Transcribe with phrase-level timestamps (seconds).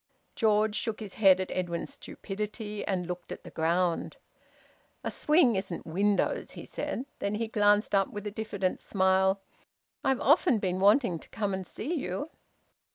[0.35, 4.17] George shook his head at Edwin's stupidity, and looked at the ground.
[5.03, 7.05] "A swing isn't windows," he said.
[7.19, 9.41] Then he glanced up with a diffident smile:
[10.03, 12.31] "I've often been wanting to come and see you."